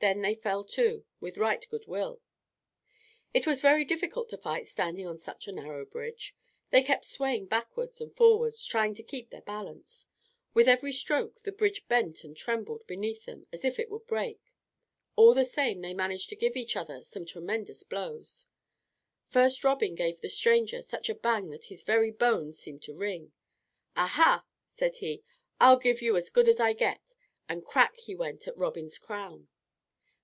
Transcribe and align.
Then 0.00 0.20
they 0.20 0.34
fell 0.34 0.64
to, 0.64 1.06
with 1.18 1.38
right 1.38 1.66
good 1.70 1.86
will. 1.86 2.20
It 3.32 3.46
was 3.46 3.62
very 3.62 3.86
difficult 3.86 4.28
to 4.28 4.36
fight 4.36 4.66
standing 4.66 5.06
on 5.06 5.16
such 5.18 5.48
a 5.48 5.52
narrow 5.52 5.86
bridge. 5.86 6.36
They 6.68 6.82
kept 6.82 7.06
swaying 7.06 7.46
backwards 7.46 8.02
and 8.02 8.14
forwards 8.14 8.66
trying 8.66 8.94
to 8.96 9.02
keep 9.02 9.30
their 9.30 9.40
balance. 9.40 10.06
With 10.52 10.68
every 10.68 10.92
stroke 10.92 11.40
the 11.40 11.52
bridge 11.52 11.88
bent 11.88 12.22
and 12.22 12.36
trembled 12.36 12.86
beneath 12.86 13.24
them 13.24 13.46
as 13.50 13.64
if 13.64 13.78
it 13.78 13.88
would 13.88 14.06
break. 14.06 14.42
All 15.16 15.32
the 15.32 15.42
same 15.42 15.80
they 15.80 15.94
managed 15.94 16.28
to 16.28 16.36
give 16.36 16.54
each 16.54 16.76
other 16.76 17.02
some 17.02 17.24
tremendous 17.24 17.82
blows. 17.82 18.46
First 19.28 19.64
Robin 19.64 19.94
gave 19.94 20.20
the 20.20 20.28
stranger 20.28 20.82
such 20.82 21.08
a 21.08 21.14
bang 21.14 21.48
that 21.48 21.66
his 21.70 21.82
very 21.82 22.10
bones 22.10 22.58
seemed 22.58 22.82
to 22.82 22.94
ring. 22.94 23.32
"Aha!" 23.96 24.44
said 24.68 24.98
he, 24.98 25.22
"I'll 25.62 25.78
give 25.78 26.02
you 26.02 26.14
as 26.18 26.28
good 26.28 26.46
as 26.50 26.60
I 26.60 26.74
get," 26.74 27.14
and 27.48 27.64
crack 27.64 27.96
he 27.96 28.14
went 28.14 28.46
at 28.46 28.58
Robin's 28.58 28.98
crown. 28.98 29.48